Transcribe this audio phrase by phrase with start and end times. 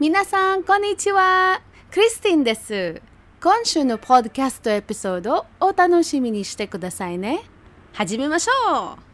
[0.00, 1.60] 皆さん、こんにちは。
[1.90, 3.02] クリスティンです。
[3.42, 7.40] 今週のポッドキャストエピソードをお楽しみにしてくださいね。
[7.94, 9.07] 始めましょう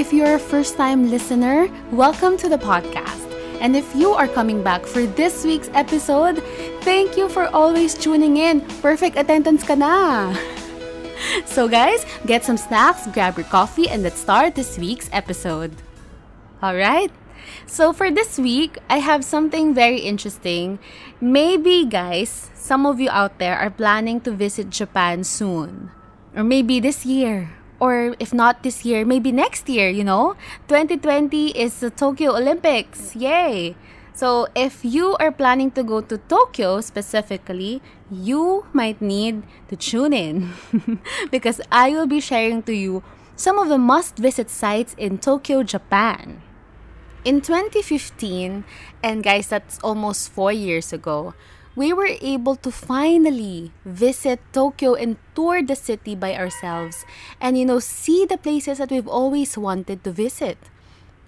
[0.00, 3.20] If you're a first time listener, welcome to the podcast.
[3.60, 6.40] And if you are coming back for this week's episode,
[6.80, 8.64] thank you for always tuning in.
[8.80, 10.32] Perfect attendance ka na!
[11.44, 15.76] So guys, get some snacks, grab your coffee, and let's start this week's episode.
[16.64, 17.12] Alright?
[17.68, 20.80] So for this week, I have something very interesting.
[21.20, 25.92] Maybe guys, some of you out there are planning to visit Japan soon.
[26.32, 27.59] Or maybe this year.
[27.80, 30.36] Or if not this year, maybe next year, you know?
[30.68, 33.16] 2020 is the Tokyo Olympics.
[33.16, 33.74] Yay!
[34.12, 40.12] So if you are planning to go to Tokyo specifically, you might need to tune
[40.12, 40.52] in
[41.30, 43.02] because I will be sharing to you
[43.34, 46.42] some of the must visit sites in Tokyo, Japan.
[47.24, 48.64] In 2015,
[49.02, 51.32] and guys, that's almost four years ago,
[51.80, 57.08] we were able to finally visit Tokyo and tour the city by ourselves
[57.40, 60.58] and, you know, see the places that we've always wanted to visit.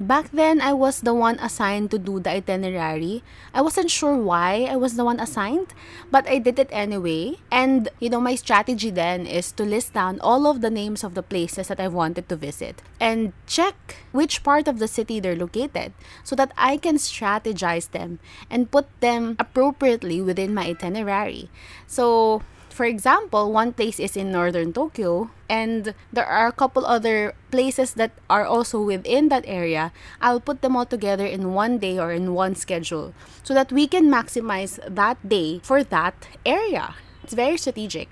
[0.03, 3.23] Back then, I was the one assigned to do the itinerary.
[3.55, 5.75] I wasn't sure why I was the one assigned,
[6.11, 7.39] but I did it anyway.
[7.53, 11.15] And, you know, my strategy then is to list down all of the names of
[11.15, 15.39] the places that I wanted to visit and check which part of the city they're
[15.39, 15.93] located
[16.25, 18.19] so that I can strategize them
[18.51, 21.49] and put them appropriately within my itinerary.
[21.87, 22.43] So,
[22.73, 27.95] for example, one place is in northern Tokyo, and there are a couple other places
[27.95, 29.93] that are also within that area.
[30.21, 33.87] I'll put them all together in one day or in one schedule so that we
[33.87, 36.95] can maximize that day for that area.
[37.23, 38.09] It's very strategic.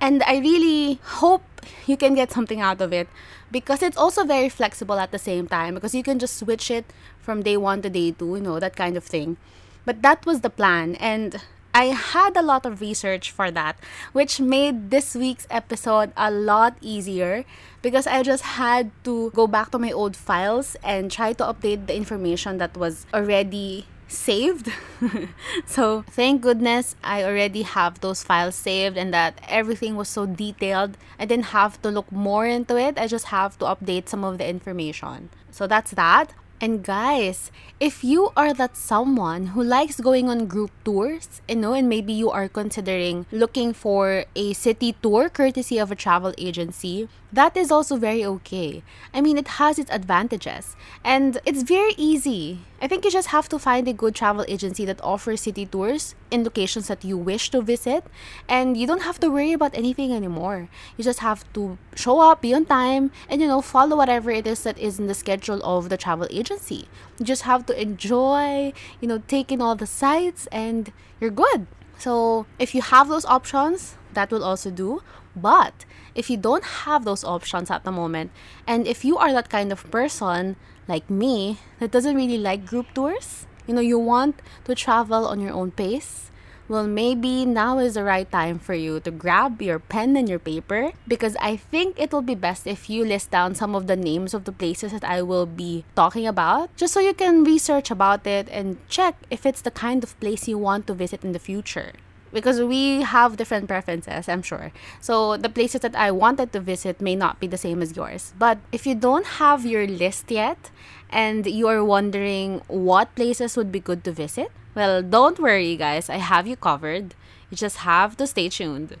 [0.00, 1.42] And I really hope
[1.86, 3.08] you can get something out of it
[3.50, 6.84] because it's also very flexible at the same time because you can just switch it
[7.20, 9.36] from day one to day two, you know, that kind of thing.
[9.84, 11.42] But that was the plan, and
[11.74, 13.76] I had a lot of research for that,
[14.12, 17.44] which made this week's episode a lot easier
[17.82, 21.88] because I just had to go back to my old files and try to update
[21.88, 24.70] the information that was already saved.
[25.66, 30.96] so, thank goodness I already have those files saved and that everything was so detailed.
[31.18, 34.38] I didn't have to look more into it, I just have to update some of
[34.38, 35.30] the information.
[35.50, 36.34] So, that's that.
[36.64, 41.74] And guys, if you are that someone who likes going on group tours, you know,
[41.74, 47.06] and maybe you are considering looking for a city tour courtesy of a travel agency,
[47.34, 48.82] that is also very okay.
[49.12, 52.60] I mean, it has its advantages and it's very easy.
[52.80, 56.14] I think you just have to find a good travel agency that offers city tours
[56.30, 58.04] in locations that you wish to visit
[58.48, 60.68] and you don't have to worry about anything anymore.
[60.96, 64.46] You just have to show up, be on time, and you know, follow whatever it
[64.46, 66.86] is that is in the schedule of the travel agency.
[67.18, 71.66] You just have to enjoy, you know, take in all the sights and you're good.
[71.98, 75.02] So, if you have those options, that will also do.
[75.36, 75.84] But
[76.14, 78.30] if you don't have those options at the moment,
[78.66, 82.86] and if you are that kind of person like me that doesn't really like group
[82.94, 86.30] tours, you know, you want to travel on your own pace,
[86.66, 90.38] well, maybe now is the right time for you to grab your pen and your
[90.38, 93.96] paper because I think it will be best if you list down some of the
[93.96, 97.90] names of the places that I will be talking about just so you can research
[97.90, 101.32] about it and check if it's the kind of place you want to visit in
[101.32, 101.92] the future
[102.34, 104.72] because we have different preferences, I'm sure.
[105.00, 108.34] So the places that I wanted to visit may not be the same as yours.
[108.36, 110.70] But if you don't have your list yet
[111.08, 116.10] and you're wondering what places would be good to visit, well, don't worry, guys.
[116.10, 117.14] I have you covered.
[117.48, 118.96] You just have to stay tuned.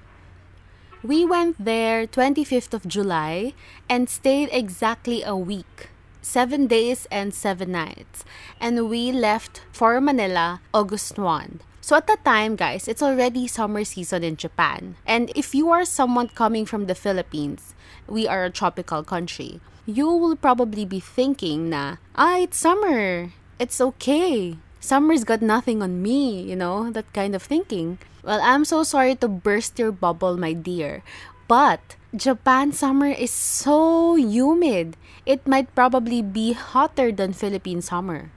[1.02, 3.52] We went there 25th of July
[3.90, 5.90] and stayed exactly a week.
[6.22, 8.24] Seven days and seven nights.
[8.60, 11.60] And we left for Manila August 1.
[11.84, 14.96] So at that time, guys, it's already summer season in Japan.
[15.04, 17.76] And if you are someone coming from the Philippines,
[18.08, 23.36] we are a tropical country, you will probably be thinking na, ah, it's summer.
[23.60, 24.56] It's okay.
[24.80, 28.00] Summer's got nothing on me, you know, that kind of thinking.
[28.24, 31.04] Well, I'm so sorry to burst your bubble, my dear.
[31.52, 34.96] But Japan summer is so humid.
[35.28, 38.32] It might probably be hotter than Philippine summer.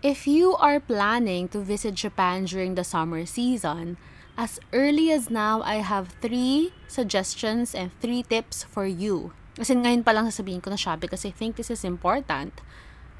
[0.00, 4.00] If you are planning to visit Japan during the summer season,
[4.32, 9.36] as early as now, I have three suggestions and three tips for you.
[9.60, 12.64] Kasi ngayon pa lang sasabihin ko na siya because I think this is important.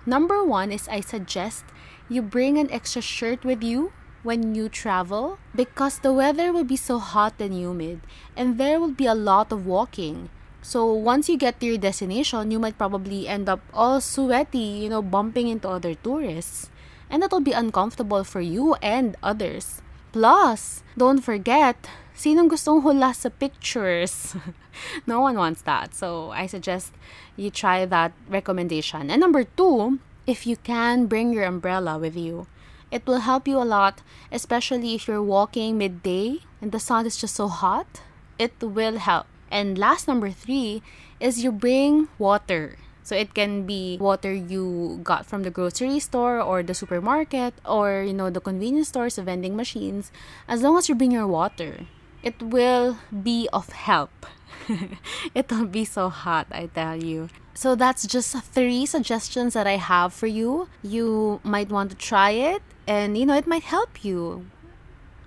[0.09, 1.69] Number one is I suggest
[2.09, 3.93] you bring an extra shirt with you
[4.25, 8.01] when you travel because the weather will be so hot and humid
[8.33, 10.33] and there will be a lot of walking.
[10.63, 14.89] So once you get to your destination, you might probably end up all sweaty, you
[14.89, 16.71] know, bumping into other tourists.
[17.09, 19.83] And that'll be uncomfortable for you and others.
[20.13, 24.37] Plus, don't forget, sinong gustong hula sa pictures?
[25.07, 25.95] no one wants that.
[25.95, 26.93] So I suggest
[27.37, 29.11] you try that recommendation.
[29.11, 32.47] And number two, if you can bring your umbrella with you.
[32.91, 34.03] It will help you a lot,
[34.33, 38.03] especially if you're walking midday and the sun is just so hot.
[38.39, 39.30] It will help.
[39.51, 40.83] And last number three
[41.19, 42.79] is you bring water.
[43.03, 48.05] So it can be water you got from the grocery store or the supermarket or
[48.07, 50.13] you know the convenience stores, the vending machines.
[50.47, 51.87] As long as you bring your water,
[52.23, 54.27] it will be of help.
[55.35, 57.29] It'll be so hot, I tell you.
[57.55, 60.69] So that's just three suggestions that I have for you.
[60.83, 64.47] You might want to try it and you know it might help you.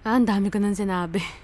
[0.06, 1.24] Ah, ang dami ko nang sinabi.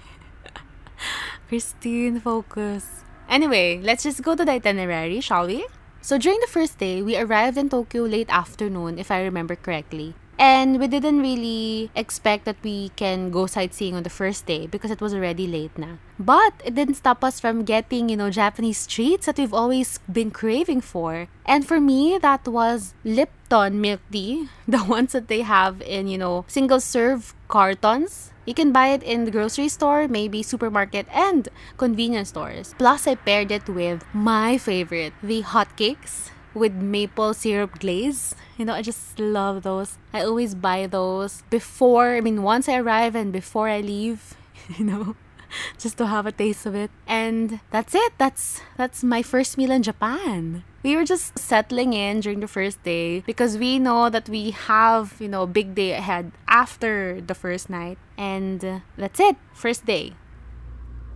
[1.50, 3.02] Christine, focus.
[3.28, 5.66] Anyway, let's just go to the itinerary, shall we?
[6.00, 10.14] So during the first day, we arrived in Tokyo late afternoon, if I remember correctly.
[10.38, 14.92] And we didn't really expect that we can go sightseeing on the first day because
[14.92, 15.98] it was already late na.
[16.20, 20.30] But it didn't stop us from getting, you know, Japanese treats that we've always been
[20.30, 21.26] craving for.
[21.44, 26.16] And for me, that was Lipton milk tea, the ones that they have in, you
[26.16, 28.30] know, single serve cartons.
[28.50, 32.74] You can buy it in the grocery store, maybe supermarket, and convenience stores.
[32.78, 38.34] Plus, I paired it with my favorite, the hotcakes with maple syrup glaze.
[38.58, 39.98] You know, I just love those.
[40.12, 44.34] I always buy those before, I mean, once I arrive and before I leave,
[44.76, 45.14] you know,
[45.78, 46.90] just to have a taste of it.
[47.06, 48.12] And that's it.
[48.18, 50.64] That's that's my first meal in Japan.
[50.82, 55.16] We were just settling in during the first day because we know that we have,
[55.20, 57.98] you know, a big day ahead after the first night.
[58.16, 59.36] And that's it.
[59.52, 60.16] First day.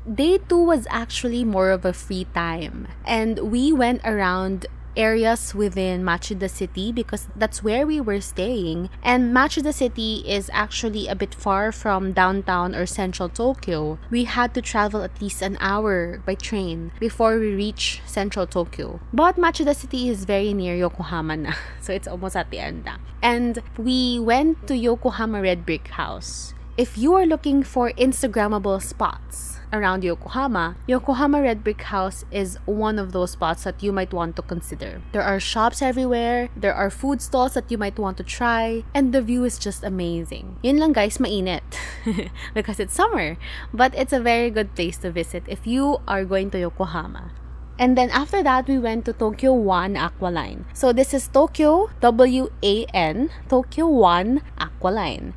[0.05, 2.89] Day two was actually more of a free time.
[3.07, 4.67] And we went around
[4.97, 8.91] areas within Machida City because that's where we were staying.
[9.03, 13.99] And Machida City is actually a bit far from downtown or central Tokyo.
[14.11, 19.01] We had to travel at least an hour by train before we reach central Tokyo.
[19.13, 22.97] But Machida City is very near Yokohama na, so it's almost at the end na.
[23.23, 26.55] And we went to Yokohama Red Brick House.
[26.77, 32.99] If you are looking for Instagrammable spots, around Yokohama, Yokohama Red Brick House is one
[32.99, 35.03] of those spots that you might want to consider.
[35.11, 39.13] There are shops everywhere, there are food stalls that you might want to try, and
[39.13, 40.57] the view is just amazing.
[40.63, 41.67] Yun lang guys, mainit.
[42.55, 43.37] because it's summer.
[43.73, 47.33] But it's a very good place to visit if you are going to Yokohama.
[47.79, 50.63] And then after that, we went to Tokyo Wan Aqualine.
[50.75, 54.74] So this is Tokyo W A N Tokyo Wan Aqualine.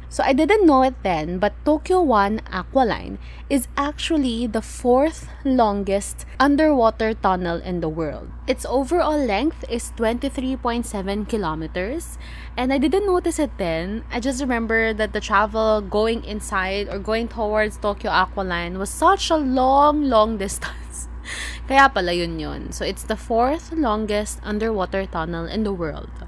[0.10, 3.18] So I didn't know it then, but Tokyo Wan Aqualine
[3.50, 8.28] is actually the fourth longest underwater tunnel in the world.
[8.48, 10.84] Its overall length is 23.7
[11.30, 12.18] kilometers,
[12.58, 14.04] and I didn't notice it then.
[14.12, 19.30] I just remember that the travel going inside or going towards Tokyo Aqualine was such
[19.30, 21.08] a long, long distance.
[21.68, 22.72] Kaya pala yun yun.
[22.72, 26.27] So, it's the fourth longest underwater tunnel in the world.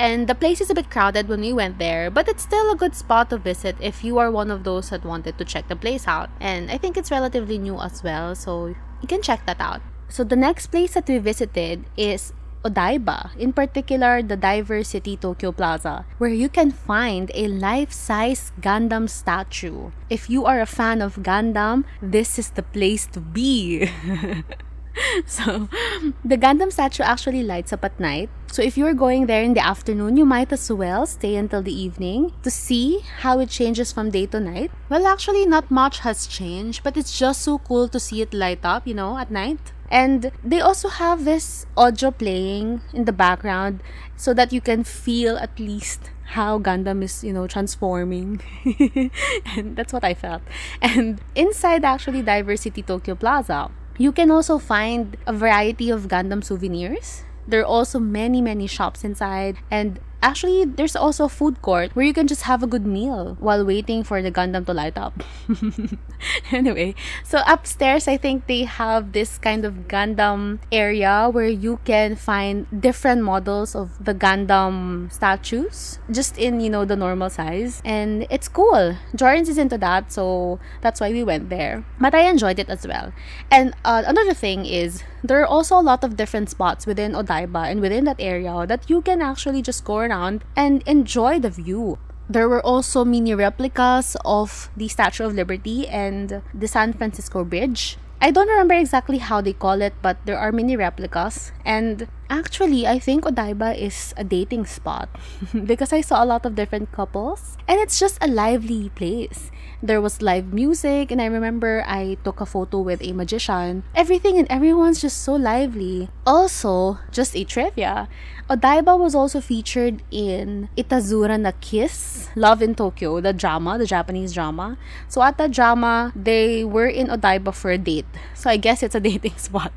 [0.00, 2.74] And the place is a bit crowded when we went there, but it's still a
[2.74, 5.76] good spot to visit if you are one of those that wanted to check the
[5.76, 6.30] place out.
[6.40, 9.82] And I think it's relatively new as well, so you can check that out.
[10.08, 12.32] So the next place that we visited is
[12.64, 19.04] Odaiba, in particular the Diver City Tokyo Plaza, where you can find a life-size Gundam
[19.04, 19.92] statue.
[20.08, 23.84] If you are a fan of Gundam, this is the place to be.
[25.26, 25.68] so,
[26.24, 28.30] the Gundam statue actually lights up at night.
[28.52, 31.72] So, if you're going there in the afternoon, you might as well stay until the
[31.72, 34.72] evening to see how it changes from day to night.
[34.88, 38.64] Well, actually, not much has changed, but it's just so cool to see it light
[38.64, 39.60] up, you know, at night.
[39.88, 43.84] And they also have this audio playing in the background
[44.16, 48.42] so that you can feel at least how Gundam is, you know, transforming.
[49.56, 50.42] and that's what I felt.
[50.82, 56.42] And inside actually Diver City Tokyo Plaza, you can also find a variety of Gundam
[56.42, 57.22] souvenirs.
[57.46, 62.04] There are also many, many shops inside, and Actually, there's also a food court where
[62.04, 65.24] you can just have a good meal while waiting for the Gundam to light up.
[66.52, 72.16] anyway, so upstairs, I think they have this kind of Gundam area where you can
[72.16, 77.80] find different models of the Gundam statues, just in, you know, the normal size.
[77.84, 78.96] And it's cool.
[79.14, 81.84] Jordan's is into that, so that's why we went there.
[81.98, 83.12] But I enjoyed it as well.
[83.50, 87.70] And uh, another thing is, there are also a lot of different spots within Odaiba
[87.70, 91.98] and within that area that you can actually just go around and enjoy the view.
[92.28, 97.98] There were also mini replicas of the Statue of Liberty and the San Francisco Bridge.
[98.20, 101.52] I don't remember exactly how they call it, but there are mini replicas.
[101.64, 105.08] And actually, I think Odaiba is a dating spot
[105.64, 109.50] because I saw a lot of different couples and it's just a lively place.
[109.82, 113.82] There was live music, and I remember I took a photo with a magician.
[113.94, 116.08] Everything and everyone's just so lively.
[116.26, 118.08] Also, just a trivia
[118.50, 124.34] Odaiba was also featured in Itazura na Kiss, Love in Tokyo, the drama, the Japanese
[124.34, 124.76] drama.
[125.06, 128.06] So at the drama, they were in Odaiba for a date.
[128.34, 129.72] So I guess it's a dating spot.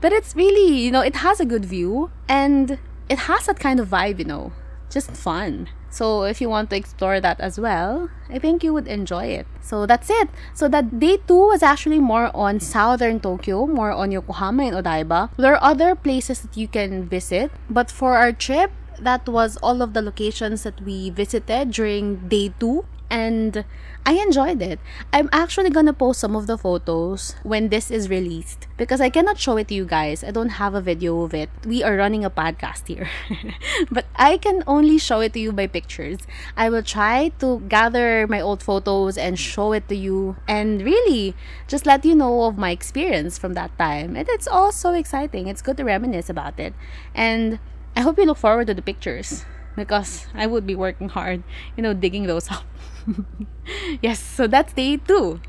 [0.00, 3.80] but it's really, you know, it has a good view and it has that kind
[3.80, 4.52] of vibe, you know,
[4.88, 5.68] just fun.
[5.90, 9.46] So if you want to explore that as well, I think you would enjoy it.
[9.60, 10.30] So that's it.
[10.54, 15.30] So that day two was actually more on southern Tokyo, more on Yokohama and Odaiba.
[15.36, 18.70] There are other places that you can visit, but for our trip,
[19.00, 23.64] that was all of the locations that we visited during day two and
[24.06, 24.80] I enjoyed it.
[25.12, 29.38] I'm actually gonna post some of the photos when this is released because I cannot
[29.38, 30.24] show it to you guys.
[30.24, 31.50] I don't have a video of it.
[31.66, 33.10] We are running a podcast here.
[33.90, 36.18] but I can only show it to you by pictures.
[36.56, 41.34] I will try to gather my old photos and show it to you and really
[41.68, 44.16] just let you know of my experience from that time.
[44.16, 45.48] And it's all so exciting.
[45.48, 46.72] It's good to reminisce about it.
[47.14, 47.58] And
[47.96, 49.44] I hope you look forward to the pictures
[49.80, 51.42] because I would be working hard,
[51.76, 52.64] you know, digging those up.
[54.02, 55.40] yes, so that's day two.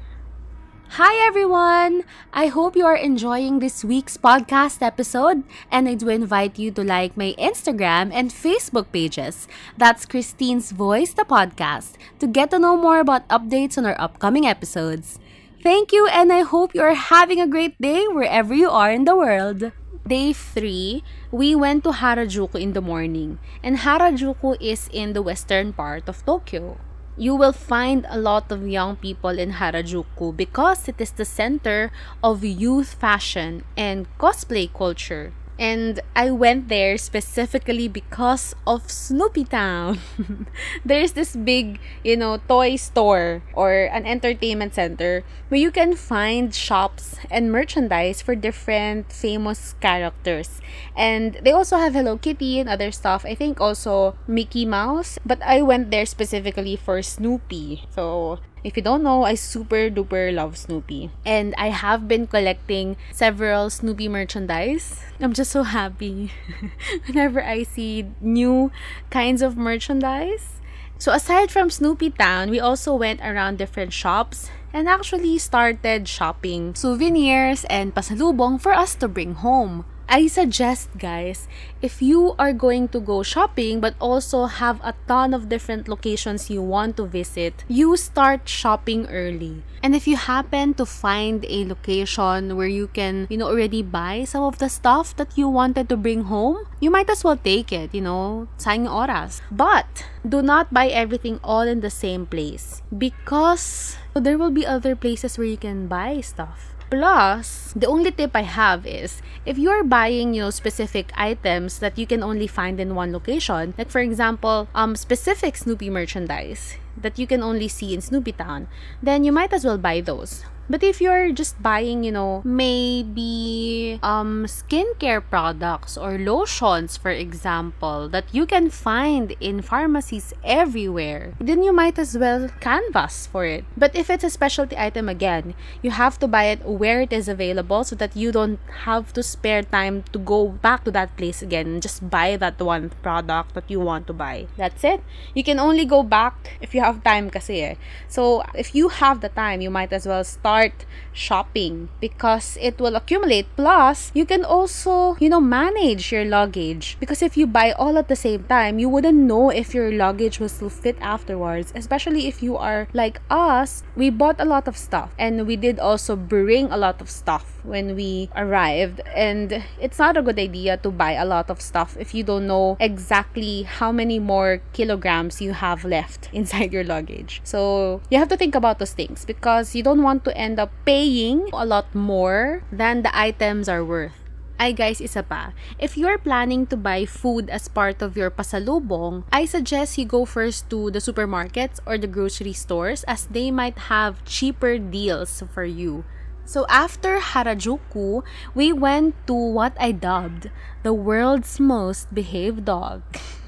[0.99, 2.03] Hi everyone!
[2.33, 6.83] I hope you are enjoying this week's podcast episode, and I do invite you to
[6.83, 9.47] like my Instagram and Facebook pages.
[9.77, 14.45] That's Christine's Voice, the podcast, to get to know more about updates on our upcoming
[14.45, 15.19] episodes.
[15.63, 19.05] Thank you, and I hope you are having a great day wherever you are in
[19.07, 19.71] the world.
[20.07, 25.73] Day 3, we went to Harajuku in the morning, and Harajuku is in the western
[25.73, 26.79] part of Tokyo.
[27.17, 31.91] You will find a lot of young people in Harajuku because it is the center
[32.23, 35.33] of youth fashion and cosplay culture.
[35.61, 40.01] And I went there specifically because of Snoopy Town.
[40.83, 46.49] There's this big, you know, toy store or an entertainment center where you can find
[46.49, 50.61] shops and merchandise for different famous characters.
[50.97, 53.23] And they also have Hello Kitty and other stuff.
[53.23, 55.19] I think also Mickey Mouse.
[55.23, 57.85] But I went there specifically for Snoopy.
[57.93, 61.09] So if you don't know, I super duper love Snoopy.
[61.25, 65.01] And I have been collecting several Snoopy merchandise.
[65.19, 66.31] I'm just so happy
[67.05, 68.71] whenever I see new
[69.09, 70.61] kinds of merchandise.
[70.97, 76.75] So aside from Snoopy Town, we also went around different shops and actually started shopping
[76.75, 79.85] souvenirs and pasalubong for us to bring home.
[80.11, 81.47] I suggest, guys,
[81.81, 86.49] if you are going to go shopping but also have a ton of different locations
[86.49, 89.63] you want to visit, you start shopping early.
[89.81, 94.25] And if you happen to find a location where you can, you know, already buy
[94.25, 97.71] some of the stuff that you wanted to bring home, you might as well take
[97.71, 99.39] it, you know, sayang oras.
[99.49, 104.93] But do not buy everything all in the same place because there will be other
[104.93, 106.70] places where you can buy stuff.
[106.91, 111.97] Plus, the only tip I have is if you're buying, you know, specific items that
[111.97, 117.17] you can only find in one location, like for example, um specific Snoopy merchandise that
[117.17, 118.67] you can only see in Snoopy Town,
[119.01, 120.43] then you might as well buy those.
[120.71, 128.07] But if you're just buying, you know, maybe um skincare products or lotions, for example,
[128.07, 133.67] that you can find in pharmacies everywhere, then you might as well canvas for it.
[133.75, 137.27] But if it's a specialty item again, you have to buy it where it is
[137.27, 141.43] available so that you don't have to spare time to go back to that place
[141.43, 144.47] again and just buy that one product that you want to buy.
[144.55, 145.03] That's it.
[145.35, 147.75] You can only go back if you have time kasi eh.
[148.07, 152.79] So if you have the time, you might as well start start shopping because it
[152.79, 153.47] will accumulate.
[153.55, 158.07] Plus, you can also, you know, manage your luggage because if you buy all at
[158.07, 162.43] the same time, you wouldn't know if your luggage will still fit afterwards, especially if
[162.43, 163.83] you are like us.
[163.95, 167.59] We bought a lot of stuff and we did also bring a lot of stuff
[167.63, 171.97] when we arrived and it's not a good idea to buy a lot of stuff
[171.99, 177.41] if you don't know exactly how many more kilograms you have left inside your luggage.
[177.43, 180.71] So you have to think about those things because you don't want to end up
[180.85, 184.13] paying a lot more than the items are worth.
[184.61, 185.57] Ay guys, isa pa.
[185.81, 190.21] If you're planning to buy food as part of your pasalubong, I suggest you go
[190.21, 195.65] first to the supermarkets or the grocery stores as they might have cheaper deals for
[195.65, 196.05] you.
[196.51, 200.51] So after Harajuku, we went to what I dubbed
[200.83, 203.03] the world's most behaved dog.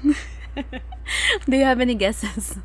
[1.44, 2.56] Do you have any guesses?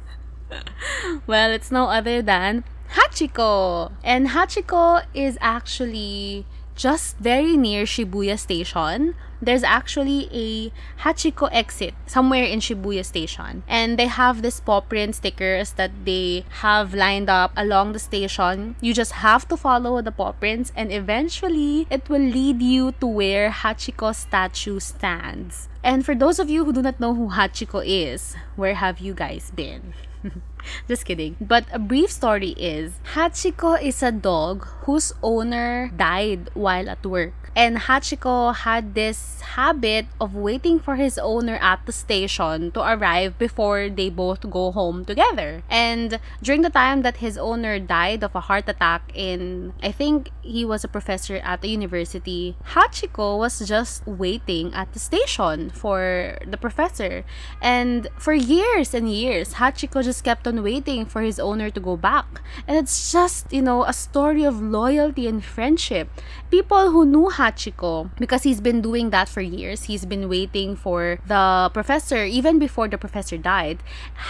[1.27, 2.63] well, it's no other than
[2.95, 3.91] Hachiko.
[4.01, 10.71] And Hachiko is actually just very near Shibuya Station, there's actually a
[11.03, 13.63] Hachiko exit somewhere in Shibuya Station.
[13.67, 18.75] And they have this paw print stickers that they have lined up along the station.
[18.81, 23.07] You just have to follow the paw prints and eventually it will lead you to
[23.07, 25.69] where Hachiko statue stands.
[25.83, 29.13] And for those of you who do not know who Hachiko is, where have you
[29.13, 29.93] guys been?
[30.87, 31.37] Just kidding.
[31.39, 37.38] But a brief story is Hachiko is a dog whose owner died while at work.
[37.55, 43.37] And Hachiko had this habit of waiting for his owner at the station to arrive
[43.37, 45.63] before they both go home together.
[45.69, 50.29] And during the time that his owner died of a heart attack in, I think
[50.41, 56.37] he was a professor at the university, Hachiko was just waiting at the station for
[56.45, 57.23] the professor.
[57.61, 61.97] And for years and years, Hachiko just kept on waiting for his owner to go
[61.97, 62.41] back.
[62.67, 66.09] And it's just, you know, a story of loyalty and friendship.
[66.51, 71.19] People who knew Hachiko, because he's been doing that for years, he's been waiting for
[71.25, 73.79] the professor, even before the professor died,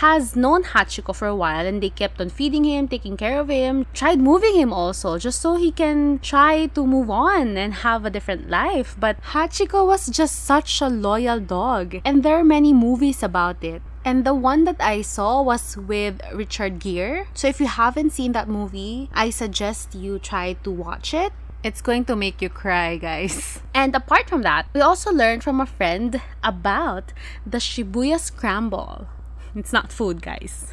[0.01, 3.49] has known Hachiko for a while and they kept on feeding him, taking care of
[3.49, 8.05] him, tried moving him also, just so he can try to move on and have
[8.05, 8.95] a different life.
[8.99, 13.81] But Hachiko was just such a loyal dog, and there are many movies about it.
[14.05, 17.25] And the one that I saw was with Richard Gere.
[17.33, 21.33] So if you haven't seen that movie, I suggest you try to watch it.
[21.61, 23.59] It's going to make you cry, guys.
[23.75, 27.11] And apart from that, we also learned from a friend about
[27.45, 29.07] the Shibuya Scramble.
[29.55, 30.67] It's not food, guys.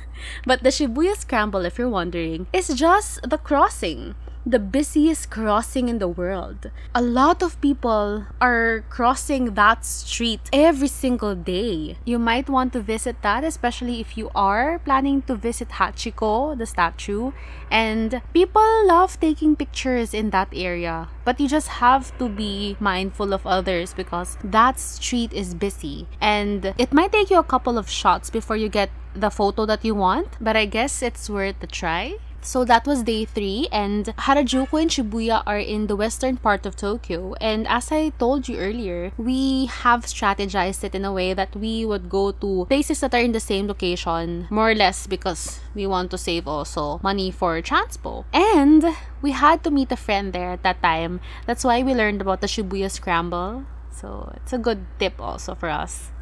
[0.45, 4.15] But the Shibuya Scramble, if you're wondering, is just the crossing
[4.47, 6.71] the busiest crossing in the world.
[6.95, 11.99] A lot of people are crossing that street every single day.
[12.05, 16.65] You might want to visit that, especially if you are planning to visit Hachiko, the
[16.65, 17.33] statue.
[17.73, 21.09] And people love taking pictures in that area.
[21.25, 26.07] But you just have to be mindful of others because that street is busy.
[26.21, 29.85] And it might take you a couple of shots before you get the photo that
[29.85, 32.17] you want, but I guess it's worth a try.
[32.47, 36.77] So that was day three, and Harajuku and Shibuya are in the western part of
[36.77, 37.35] Tokyo.
[37.41, 41.85] And as I told you earlier, we have strategized it in a way that we
[41.85, 45.89] would go to places that are in the same location, more or less because we
[45.89, 48.25] want to save also money for transpo.
[48.33, 51.19] And we had to meet a friend there at that time.
[51.47, 53.65] That's why we learned about the Shibuya Scramble.
[53.91, 56.13] So it's a good tip also for us.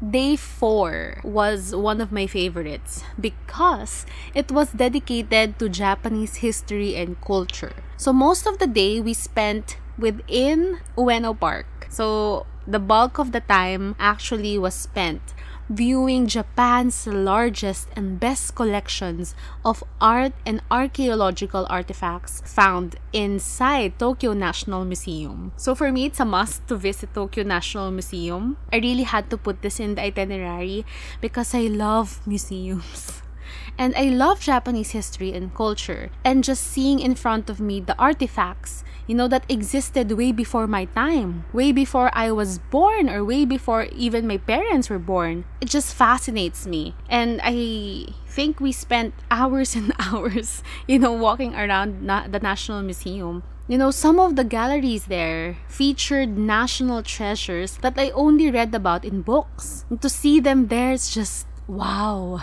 [0.00, 7.20] Day 4 was one of my favorites because it was dedicated to Japanese history and
[7.20, 7.76] culture.
[7.98, 11.66] So most of the day we spent within Ueno Park.
[11.90, 15.20] So the bulk of the time actually was spent
[15.70, 24.84] viewing Japan's largest and best collections of art and archaeological artifacts found inside Tokyo National
[24.84, 25.52] Museum.
[25.56, 28.56] So for me, it's a must to visit Tokyo National Museum.
[28.72, 30.84] I really had to put this in the itinerary
[31.20, 33.22] because I love museums.
[33.78, 36.10] And I love Japanese history and culture.
[36.24, 40.68] And just seeing in front of me the artifacts you know, that existed way before
[40.68, 45.42] my time, way before I was born, or way before even my parents were born.
[45.60, 46.94] It just fascinates me.
[47.08, 52.82] And I think we spent hours and hours, you know, walking around na- the National
[52.82, 53.42] Museum.
[53.66, 59.04] You know, some of the galleries there featured national treasures that I only read about
[59.04, 59.86] in books.
[59.90, 62.38] And to see them there is just wow.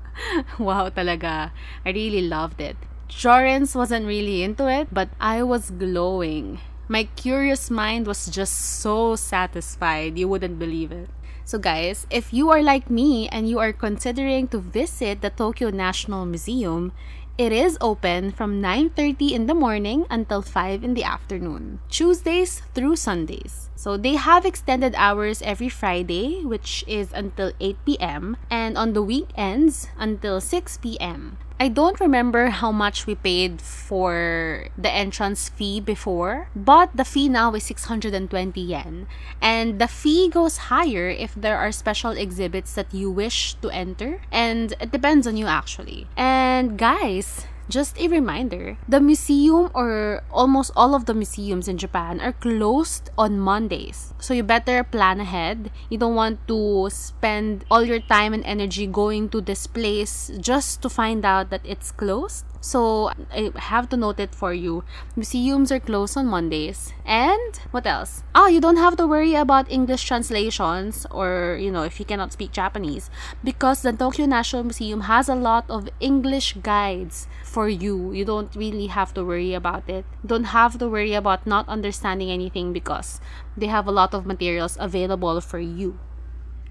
[0.58, 1.52] wow talaga.
[1.84, 2.80] I really loved it.
[3.08, 6.58] Jorens wasn't really into it, but I was glowing.
[6.88, 11.08] My curious mind was just so satisfied, you wouldn't believe it.
[11.44, 15.70] So, guys, if you are like me and you are considering to visit the Tokyo
[15.70, 16.90] National Museum,
[17.38, 22.96] it is open from 9:30 in the morning until 5 in the afternoon, Tuesdays through
[22.96, 23.70] Sundays.
[23.76, 29.02] So they have extended hours every Friday, which is until 8 p.m., and on the
[29.04, 31.38] weekends until 6 p.m.
[31.58, 37.30] I don't remember how much we paid for the entrance fee before, but the fee
[37.30, 39.06] now is 620 yen.
[39.40, 44.20] And the fee goes higher if there are special exhibits that you wish to enter,
[44.30, 46.06] and it depends on you actually.
[46.14, 52.20] And guys, just a reminder the museum or almost all of the museums in Japan
[52.20, 54.14] are closed on Mondays.
[54.20, 55.70] So you better plan ahead.
[55.90, 60.82] You don't want to spend all your time and energy going to this place just
[60.82, 62.44] to find out that it's closed.
[62.66, 64.82] So I have to note it for you.
[65.14, 66.92] Museums are closed on Mondays.
[67.04, 68.24] And what else?
[68.34, 72.32] Oh, you don't have to worry about English translations or, you know, if you cannot
[72.32, 73.08] speak Japanese
[73.44, 78.10] because the Tokyo National Museum has a lot of English guides for you.
[78.12, 80.04] You don't really have to worry about it.
[80.26, 83.20] Don't have to worry about not understanding anything because
[83.56, 86.00] they have a lot of materials available for you.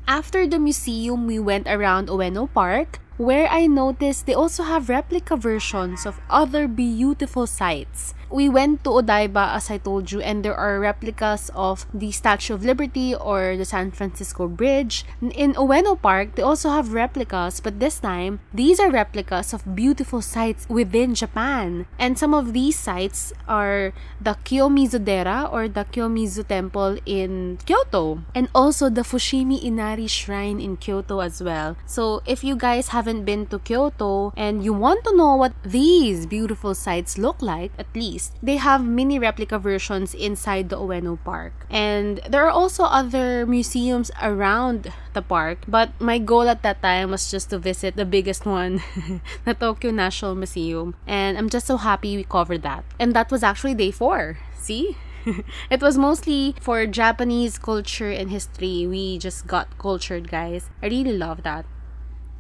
[0.08, 5.38] After the museum, we went around Ueno Park where I noticed they also have replica
[5.38, 8.14] versions of other beautiful sites.
[8.30, 12.54] We went to Odaiba, as I told you, and there are replicas of the Statue
[12.54, 15.06] of Liberty or the San Francisco Bridge.
[15.22, 20.22] In Ueno Park, they also have replicas, but this time, these are replicas of beautiful
[20.22, 21.86] sites within Japan.
[21.98, 28.50] And some of these sites are the Kiyomizu-dera or the Kiyomizu Temple in Kyoto, and
[28.54, 31.78] also the Fushimi Inari Shrine in Kyoto as well.
[31.86, 35.54] So if you guys have haven't been to Kyoto and you want to know what
[35.64, 41.18] these beautiful sites look like, at least, they have mini replica versions inside the Ueno
[41.24, 41.66] Park.
[41.70, 47.12] And there are also other museums around the park, but my goal at that time
[47.12, 48.82] was just to visit the biggest one,
[49.46, 50.96] the Tokyo National Museum.
[51.08, 52.84] And I'm just so happy we covered that.
[53.00, 54.38] And that was actually day four.
[54.58, 54.98] See?
[55.70, 58.86] it was mostly for Japanese culture and history.
[58.88, 60.70] We just got cultured, guys.
[60.82, 61.66] I really love that.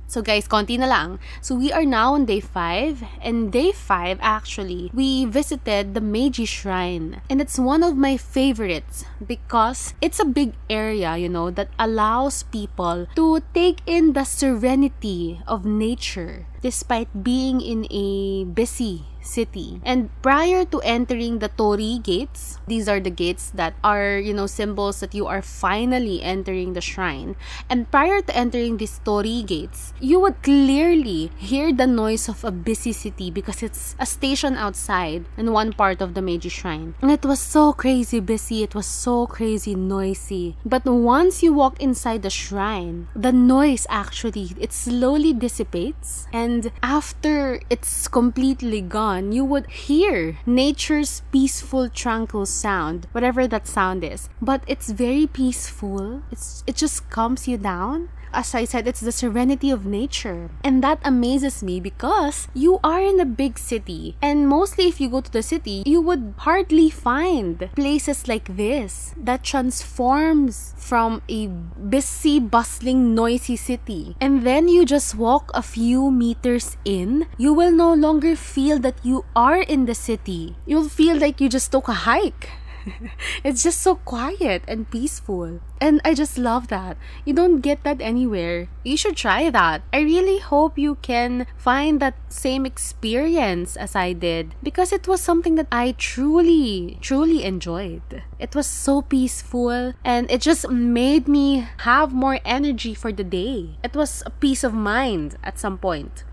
[0.08, 1.20] So guys, konti na lang.
[1.42, 6.46] So we are now on day 5 and day 5 actually we visited the Meiji
[6.46, 11.74] Shrine and it's one of my favorites because it's a big area, you know, that
[11.80, 19.82] allows people to take in the serenity of nature despite being in a busy city.
[19.84, 24.48] And prior to entering the Torii gates, these are the gates that are, you know,
[24.48, 27.36] symbols that you are finally entering the shrine.
[27.70, 32.52] And prior to entering these Torii gates, you would clearly hear the noise of a
[32.52, 36.96] busy city because it's a station outside in one part of the Meiji Shrine.
[37.02, 40.58] And it was so crazy busy, it was so crazy noisy.
[40.66, 47.60] But once you walk inside the shrine, the noise actually it slowly dissipates and after
[47.70, 54.30] it's completely gone on, you would hear nature's peaceful, tranquil sound, whatever that sound is.
[54.42, 56.22] But it's very peaceful.
[56.32, 60.52] It's it just calms you down as I said, it's the serenity of nature.
[60.64, 64.16] And that amazes me because you are in a big city.
[64.22, 69.16] And mostly, if you go to the city, you would hardly find places like this
[69.18, 74.16] that transforms from a busy, bustling, noisy city.
[74.20, 79.00] And then you just walk a few meters in, you will no longer feel that
[79.04, 80.56] you are in the city.
[80.66, 82.50] You'll feel like you just took a hike.
[83.44, 85.60] it's just so quiet and peaceful.
[85.82, 86.98] And I just love that.
[87.26, 88.68] You don't get that anywhere.
[88.84, 89.82] You should try that.
[89.94, 95.22] I really hope you can find that same experience as I did because it was
[95.22, 98.24] something that I truly, truly enjoyed.
[98.40, 103.78] It was so peaceful and it just made me have more energy for the day.
[103.84, 106.24] It was a peace of mind at some point.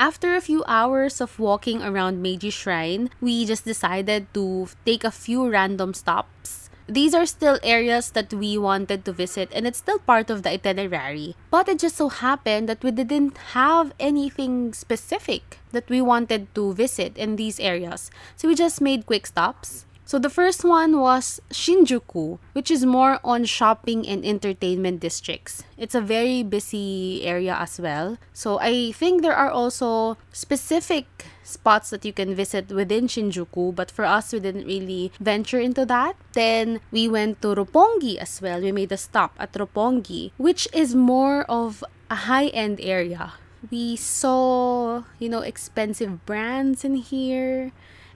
[0.00, 5.12] After a few hours of walking around Meiji Shrine, we just decided to take a
[5.12, 6.70] few random stops.
[6.88, 10.56] These are still areas that we wanted to visit and it's still part of the
[10.56, 11.36] itinerary.
[11.50, 16.72] But it just so happened that we didn't have anything specific that we wanted to
[16.72, 18.10] visit in these areas.
[18.36, 19.84] So we just made quick stops.
[20.10, 25.62] So the first one was Shinjuku, which is more on shopping and entertainment districts.
[25.78, 28.18] It's a very busy area as well.
[28.34, 31.06] So I think there are also specific
[31.44, 35.86] spots that you can visit within Shinjuku, but for us, we didn't really venture into
[35.86, 36.16] that.
[36.32, 38.60] Then we went to Roppongi as well.
[38.60, 43.34] We made a stop at Roppongi, which is more of a high end area.
[43.70, 47.70] We saw, you know, expensive brands in here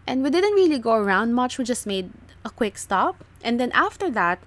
[0.06, 2.10] and we didn't really go around much, we just made
[2.44, 3.24] a quick stop.
[3.42, 4.40] And then after that,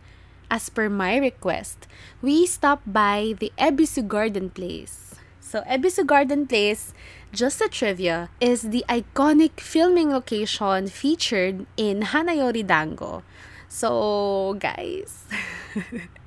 [0.50, 1.88] as per my request,
[2.22, 5.16] we stopped by the Ebisu Garden Place.
[5.40, 6.94] So, Ebisu Garden Place,
[7.32, 13.24] just a trivia, is the iconic filming location featured in Hanayori Dango.
[13.70, 15.24] So, guys,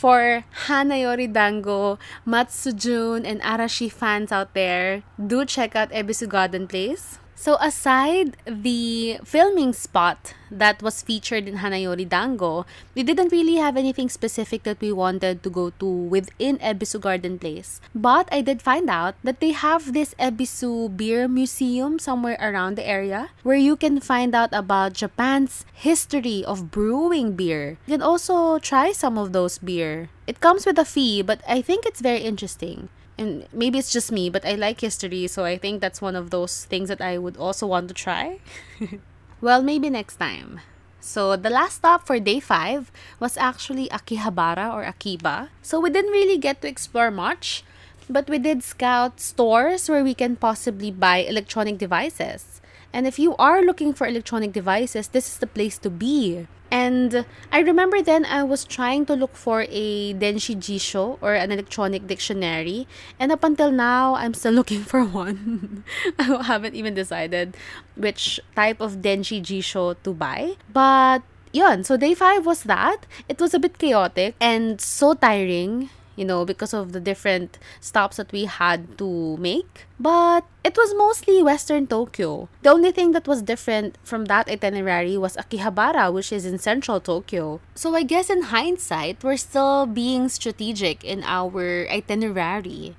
[0.00, 7.18] For Hanayori Dango, Matsujun, and Arashi fans out there, do check out Ebisu Garden Place.
[7.40, 13.78] So aside the filming spot that was featured in Hanayori Dango, we didn't really have
[13.78, 17.80] anything specific that we wanted to go to within Ebisu Garden Place.
[17.94, 22.86] But I did find out that they have this Ebisu Beer Museum somewhere around the
[22.86, 27.80] area where you can find out about Japan's history of brewing beer.
[27.86, 30.10] You can also try some of those beer.
[30.26, 32.90] It comes with a fee, but I think it's very interesting
[33.20, 36.30] and maybe it's just me, but I like history, so I think that's one of
[36.30, 38.40] those things that I would also want to try.
[39.42, 40.60] well, maybe next time.
[41.00, 45.50] So the last stop for day 5 was actually Akihabara or Akiba.
[45.60, 47.62] So we didn't really get to explore much,
[48.08, 52.62] but we did scout stores where we can possibly buy electronic devices.
[52.90, 56.46] And if you are looking for electronic devices, this is the place to be.
[56.70, 61.50] And I remember then I was trying to look for a Denshi Jisho or an
[61.50, 62.86] electronic dictionary.
[63.18, 65.84] And up until now, I'm still looking for one.
[66.18, 67.56] I haven't even decided
[67.96, 70.54] which type of Denshi Jisho to buy.
[70.72, 73.06] But yun, so day 5 was that.
[73.28, 78.18] It was a bit chaotic and so tiring you know, because of the different stops
[78.18, 79.86] that we had to make.
[79.98, 82.48] But it was mostly Western Tokyo.
[82.62, 87.00] The only thing that was different from that itinerary was Akihabara, which is in central
[87.00, 87.60] Tokyo.
[87.74, 92.96] So I guess in hindsight, we're still being strategic in our itinerary.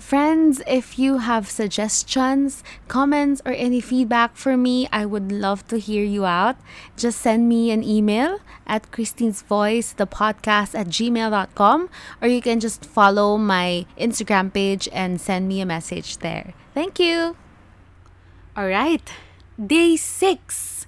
[0.00, 5.78] Friends, if you have suggestions, comments, or any feedback for me, I would love to
[5.78, 6.56] hear you out.
[6.96, 11.90] Just send me an email at Christine's Voice, the podcast at gmail.com,
[12.22, 16.54] or you can just follow my Instagram page and send me a message there.
[16.72, 17.36] Thank you.
[18.56, 19.04] All right,
[19.60, 20.79] day six.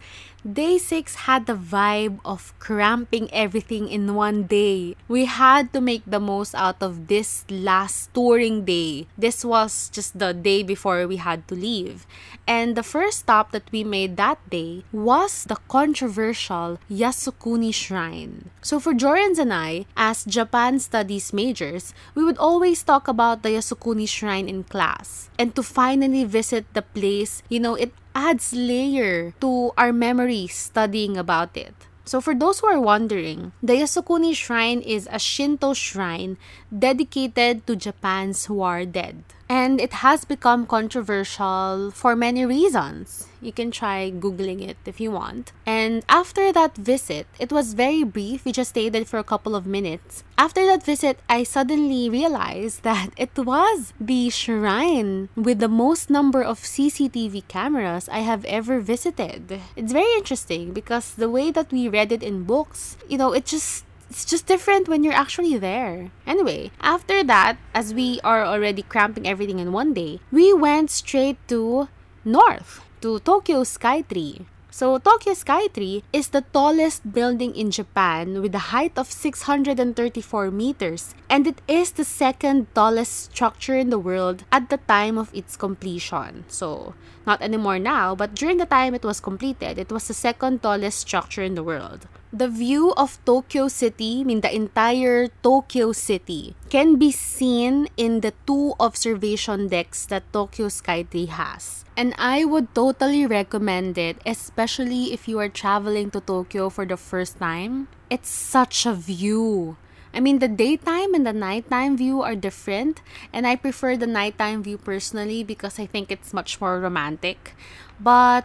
[0.42, 4.96] Day 6 had the vibe of cramping everything in one day.
[5.07, 9.07] We had to make the most out of this last touring day.
[9.16, 12.11] This was just the day before we had to leave.
[12.42, 18.50] And the first stop that we made that day was the controversial Yasukuni Shrine.
[18.62, 23.50] So for Jorans and I, as Japan studies majors, we would always talk about the
[23.50, 25.31] Yasukuni Shrine in class.
[25.38, 31.16] And to finally visit the place, you know, it adds layer to our memories studying
[31.16, 31.75] about it.
[32.05, 37.77] So for those who are wondering, the Yasukuni Shrine is a Shinto shrine dedicated to
[37.77, 39.22] Japan's who are dead.
[39.48, 43.28] And it has become controversial for many reasons.
[43.40, 45.52] You can try Googling it if you want.
[45.66, 48.44] And after that visit, it was very brief.
[48.44, 50.24] We just stayed there for a couple of minutes.
[50.38, 56.42] After that visit, I suddenly realized that it was the shrine with the most number
[56.42, 59.61] of CCTV cameras I have ever visited.
[59.76, 63.46] It's very interesting because the way that we read it in books, you know, it
[63.46, 66.12] just it's just different when you're actually there.
[66.27, 71.40] Anyway, after that, as we are already cramping everything in one day, we went straight
[71.48, 71.88] to
[72.22, 74.44] north, to Tokyo Skytree.
[74.70, 81.14] So, Tokyo Skytree is the tallest building in Japan with a height of 634 meters,
[81.31, 85.57] and it is the second tallest structure in the world at the time of its
[85.57, 86.44] completion.
[86.48, 86.92] So,
[87.27, 91.01] not anymore now, but during the time it was completed, it was the second tallest
[91.01, 92.09] structure in the world.
[92.33, 98.25] The view of Tokyo City, I mean the entire Tokyo City, can be seen in
[98.25, 101.85] the two observation decks that Tokyo Skytree has.
[101.95, 106.97] And I would totally recommend it, especially if you are traveling to Tokyo for the
[106.97, 107.88] first time.
[108.09, 109.77] It's such a view.
[110.14, 114.62] I mean, the daytime and the nighttime view are different, and I prefer the nighttime
[114.62, 117.53] view personally because I think it's much more romantic.
[118.01, 118.45] But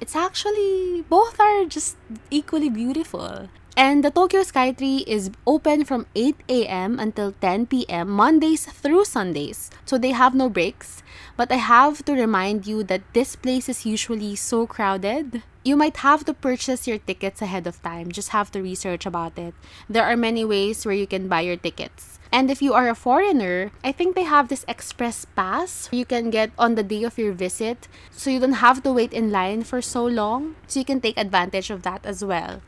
[0.00, 1.96] it's actually both are just
[2.30, 3.48] equally beautiful.
[3.76, 6.98] And the Tokyo Skytree is open from 8 a.m.
[6.98, 8.08] until 10 p.m.
[8.08, 9.70] Mondays through Sundays.
[9.84, 11.02] So they have no breaks.
[11.36, 15.42] But I have to remind you that this place is usually so crowded.
[15.62, 18.10] You might have to purchase your tickets ahead of time.
[18.10, 19.52] Just have to research about it.
[19.90, 22.15] There are many ways where you can buy your tickets.
[22.32, 26.30] And if you are a foreigner, I think they have this express pass you can
[26.30, 27.88] get on the day of your visit.
[28.10, 30.56] So you don't have to wait in line for so long.
[30.66, 32.60] So you can take advantage of that as well.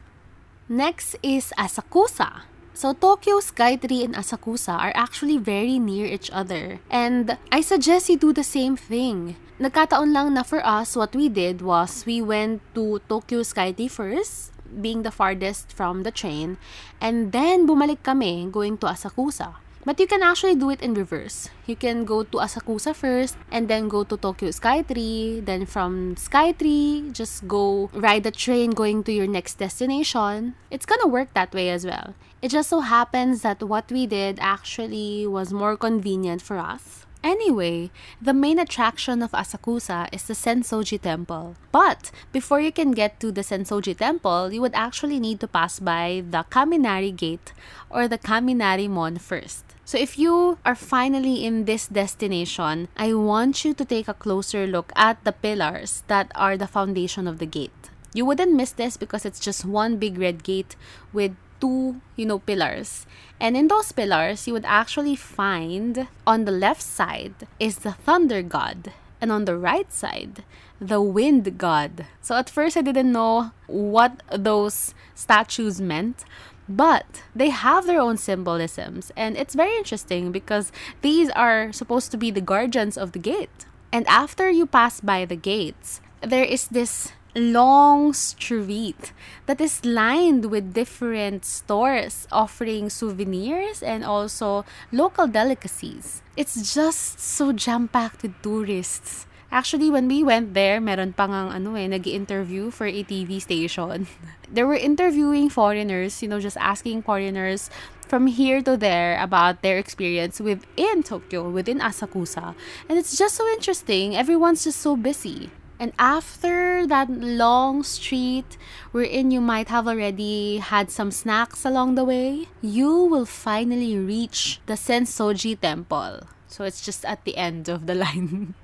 [0.69, 2.43] Next is Asakusa.
[2.79, 6.79] So Tokyo Skytree and Asakusa are actually very near each other.
[6.91, 9.35] And I suggest you do the same thing.
[9.59, 14.55] Nagkataon lang na for us, what we did was we went to Tokyo Skytree first,
[14.69, 16.59] being the farthest from the train,
[17.01, 19.57] and then bumalik kami going to Asakusa.
[19.89, 21.49] But you can actually do it in reverse.
[21.65, 25.41] You can go to Asakusa first and then go to Tokyo Skytree.
[25.47, 30.61] Then from Skytree, just go ride the train going to your next destination.
[30.71, 32.13] It's gonna work that way as well.
[32.43, 37.08] It just so happens that what we did actually was more convenient for us.
[37.23, 37.91] Anyway,
[38.23, 41.57] the main attraction of Asakusa is the Sensoji Temple.
[41.73, 45.81] But before you can get to the Sensoji Temple, you would actually need to pass
[45.81, 47.53] by the Kaminari Gate
[47.91, 49.65] or the Kaminari Mon first.
[49.85, 54.67] So if you are finally in this destination, I want you to take a closer
[54.67, 57.91] look at the pillars that are the foundation of the gate.
[58.15, 60.77] You wouldn't miss this because it's just one big red gate
[61.13, 63.07] with two, you know, pillars.
[63.41, 68.43] And in those pillars, you would actually find on the left side is the thunder
[68.43, 70.45] god, and on the right side,
[70.81, 72.07] the wind god.
[72.21, 76.25] So at first, I didn't know what those statues meant.
[76.69, 82.19] But they have their own symbolisms, and it's very interesting because these are supposed to
[82.19, 83.65] be the guardians of the gate.
[83.91, 89.13] And after you pass by the gates, there is this long street
[89.47, 96.23] that is lined with different stores offering souvenirs and also local delicacies.
[96.37, 99.27] It's just so jam-packed with tourists.
[99.51, 103.41] Actually, when we went there, meron pang ang ano eh, nag interview for a TV
[103.41, 104.05] station.
[104.53, 107.73] they were interviewing foreigners, you know, just asking foreigners
[108.05, 112.53] from here to there about their experience within Tokyo, within Asakusa.
[112.89, 114.17] And it's just so interesting.
[114.17, 115.49] Everyone's just so busy.
[115.79, 118.59] And after that long street
[118.91, 124.61] wherein you might have already had some snacks along the way, you will finally reach
[124.67, 126.27] the Sensoji Temple.
[126.49, 128.55] So it's just at the end of the line.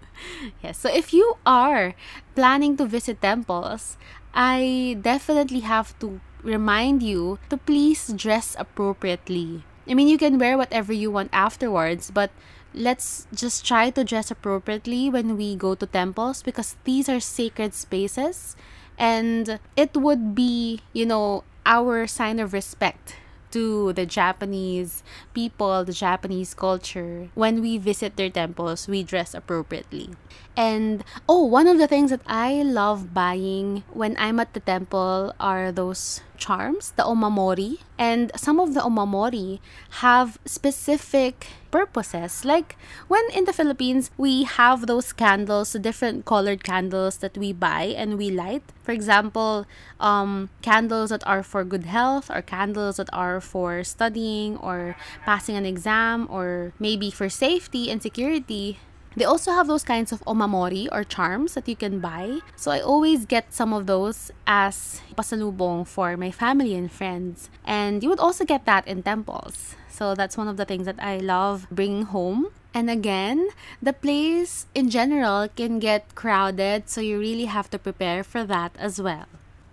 [0.63, 1.95] yes, so if you are
[2.35, 3.97] planning to visit temples,
[4.35, 9.63] I definitely have to remind you to please dress appropriately.
[9.87, 12.31] I mean, you can wear whatever you want afterwards, but
[12.75, 17.75] let's just try to dress appropriately when we go to temples because these are sacred
[17.75, 18.57] spaces
[18.99, 23.17] and it would be, you know, our sign of respect
[23.55, 27.31] to the Japanese people, the Japanese culture.
[27.35, 30.11] When we visit their temples, we dress appropriately.
[30.57, 35.33] And oh, one of the things that I love buying when I'm at the temple
[35.39, 37.79] are those charms, the omamori.
[37.99, 39.61] And some of the omamori
[40.03, 42.45] have specific purposes.
[42.45, 42.77] Like
[43.09, 47.95] when in the Philippines, we have those candles, the different colored candles that we buy
[47.97, 48.63] and we light.
[48.83, 49.67] For example,
[49.99, 54.95] um, candles that are for good health, or candles that are for studying, or
[55.25, 58.79] passing an exam, or maybe for safety and security.
[59.17, 62.41] They also have those kinds of omamori or charms that you can buy.
[62.57, 67.49] So I always get some of those as pasalubong for my family and friends.
[67.65, 69.77] And you would also get that in temples.
[69.89, 72.51] So that's one of the things that I love bringing home.
[72.75, 73.51] And again,
[73.81, 78.75] the place in general can get crowded, so you really have to prepare for that
[78.77, 79.27] as well.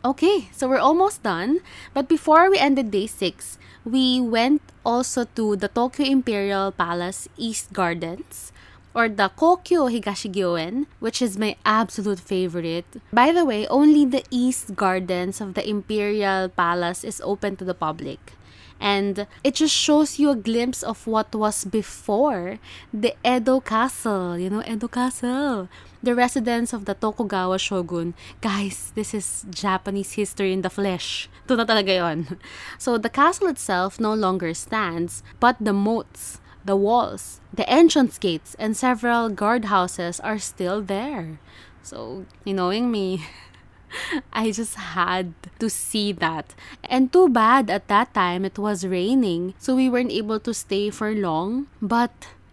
[0.05, 1.61] Okay, so we're almost done.
[1.95, 7.73] But before we ended day six, we went also to the Tokyo Imperial Palace East
[7.73, 8.51] Gardens
[8.93, 12.85] or the Kokyo Higashigyoen, which is my absolute favorite.
[13.13, 17.73] By the way, only the East Gardens of the Imperial Palace is open to the
[17.73, 18.33] public.
[18.81, 22.57] And it just shows you a glimpse of what was before
[22.91, 24.39] the Edo Castle.
[24.39, 25.69] You know, Edo Castle.
[26.01, 28.15] The residence of the Tokugawa shogun.
[28.41, 31.29] Guys, this is Japanese history in the flesh.
[31.45, 32.41] Ito na talaga yun.
[32.81, 38.55] So, the castle itself no longer stands, but the moats the walls, the entrance gates,
[38.59, 41.39] and several guardhouses are still there.
[41.83, 43.25] So, you knowing me,
[44.33, 46.55] I just had to see that.
[46.83, 50.89] And too bad at that time it was raining, so we weren't able to stay
[50.89, 51.67] for long.
[51.81, 52.11] But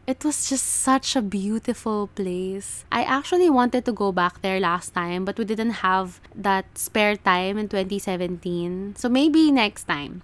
[0.09, 2.88] it was just such a beautiful place.
[2.90, 7.16] I actually wanted to go back there last time, but we didn't have that spare
[7.16, 8.97] time in 2017.
[8.97, 10.23] So maybe next time.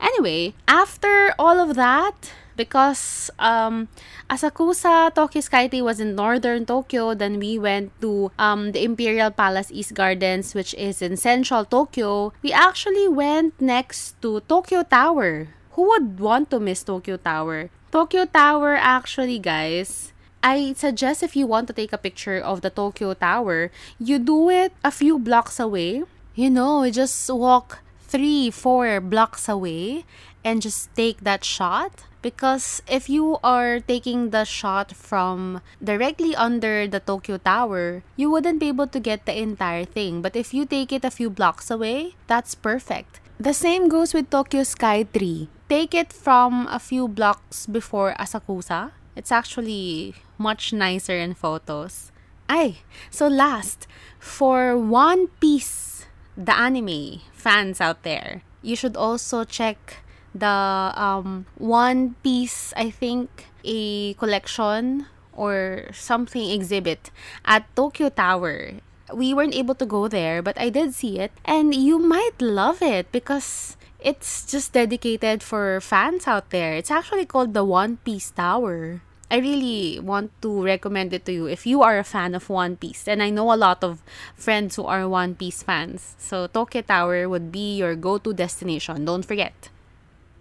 [0.00, 3.88] Anyway, after all of that, because um,
[4.30, 9.68] Asakusa Tokyo Skytree was in northern Tokyo, then we went to um, the Imperial Palace
[9.70, 12.32] East Gardens, which is in central Tokyo.
[12.40, 15.48] We actually went next to Tokyo Tower.
[15.72, 17.68] Who would want to miss Tokyo Tower?
[17.92, 22.70] Tokyo Tower, actually, guys, I suggest if you want to take a picture of the
[22.70, 26.02] Tokyo Tower, you do it a few blocks away.
[26.34, 30.04] You know, just walk three, four blocks away
[30.44, 36.88] and just take that shot because if you are taking the shot from directly under
[36.88, 40.22] the Tokyo Tower, you wouldn't be able to get the entire thing.
[40.22, 43.20] But if you take it a few blocks away, that's perfect.
[43.38, 45.48] The same goes with Tokyo Sky Tree.
[45.68, 48.92] Take it from a few blocks before Asakusa.
[49.16, 52.12] It's actually much nicer in photos.
[52.48, 53.88] Ay, so last,
[54.20, 62.14] for One Piece, the anime fans out there, you should also check the um, One
[62.22, 67.10] Piece, I think, a collection or something exhibit
[67.44, 68.78] at Tokyo Tower.
[69.12, 72.82] We weren't able to go there, but I did see it, and you might love
[72.82, 76.74] it because it's just dedicated for fans out there.
[76.74, 79.02] It's actually called the One Piece Tower.
[79.28, 82.76] I really want to recommend it to you if you are a fan of One
[82.76, 83.08] Piece.
[83.08, 84.02] And I know a lot of
[84.36, 86.14] friends who are One Piece fans.
[86.18, 89.04] So Tokyo Tower would be your go-to destination.
[89.04, 89.68] Don't forget.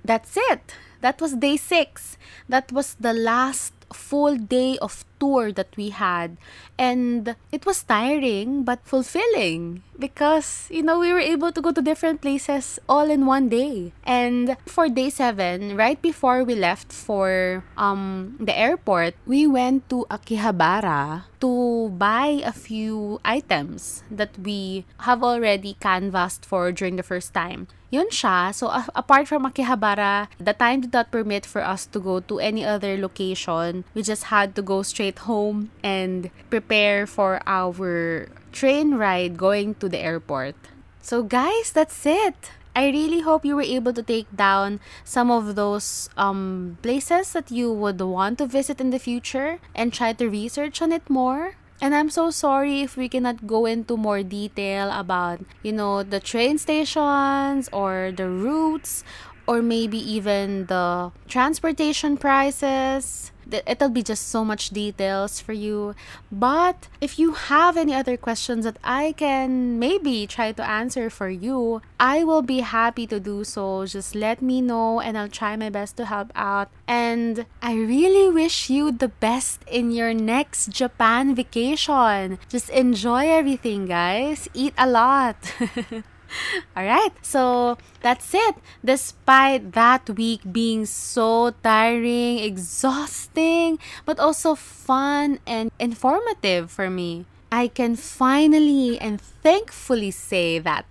[0.04, 0.76] That's it.
[1.02, 2.18] That was day 6.
[2.50, 6.38] That was the last full day of tour that we had.
[6.78, 11.82] And it was tiring but fulfilling because you know we were able to go to
[11.82, 13.94] different places all in one day.
[14.04, 20.06] And for day 7 right before we left for um the airport we went to
[20.10, 27.34] Akihabara to buy a few items that we have already canvassed for during the first
[27.34, 28.52] time yun siya.
[28.52, 32.40] So, uh, apart from Akihabara, the time did not permit for us to go to
[32.44, 33.88] any other location.
[33.96, 39.88] We just had to go straight home and prepare for our train ride going to
[39.88, 40.56] the airport.
[41.02, 42.52] So, guys, that's it.
[42.76, 47.50] I really hope you were able to take down some of those um, places that
[47.50, 51.56] you would want to visit in the future and try to research on it more.
[51.82, 56.20] And I'm so sorry if we cannot go into more detail about, you know, the
[56.20, 59.04] train stations or the routes
[59.46, 65.96] or maybe even the transportation prices it'll be just so much details for you.
[66.32, 71.30] But if you have any other questions that I can maybe try to answer for
[71.30, 73.86] you, I will be happy to do so.
[73.86, 76.70] Just let me know and I'll try my best to help out.
[76.88, 82.40] And I really wish you the best in your next Japan vacation.
[82.50, 84.50] Just enjoy everything, guys.
[84.54, 85.38] Eat a lot.
[86.77, 88.55] All right, so that's it.
[88.85, 97.69] Despite that week being so tiring, exhausting, but also fun and informative for me, I
[97.69, 100.85] can finally and thankfully say that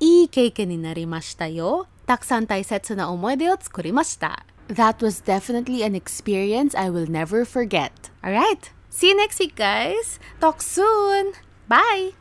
[0.00, 1.86] いい経験になりましたよ。
[2.06, 4.46] たくさん大切な思い出を作りました。
[4.68, 7.92] That was definitely an experience I will never forget.
[8.22, 10.18] Alright, see you next week, guys.
[10.40, 11.32] Talk soon.
[11.68, 12.14] Bye.